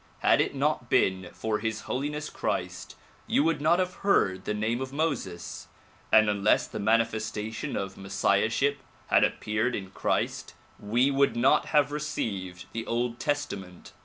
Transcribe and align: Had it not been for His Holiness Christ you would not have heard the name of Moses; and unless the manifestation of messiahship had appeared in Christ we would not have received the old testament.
Had 0.21 0.41
it 0.41 0.55
not 0.55 0.89
been 0.89 1.29
for 1.31 1.59
His 1.59 1.81
Holiness 1.81 2.27
Christ 2.31 2.95
you 3.27 3.43
would 3.43 3.61
not 3.61 3.77
have 3.77 3.93
heard 4.01 4.45
the 4.45 4.53
name 4.55 4.81
of 4.81 4.91
Moses; 4.91 5.67
and 6.11 6.27
unless 6.27 6.65
the 6.65 6.79
manifestation 6.79 7.75
of 7.75 7.97
messiahship 7.97 8.79
had 9.11 9.23
appeared 9.23 9.75
in 9.75 9.91
Christ 9.91 10.55
we 10.79 11.11
would 11.11 11.35
not 11.35 11.67
have 11.67 11.91
received 11.91 12.65
the 12.71 12.87
old 12.87 13.19
testament. 13.19 13.93